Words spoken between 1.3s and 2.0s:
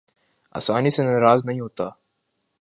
نہیں ہوتا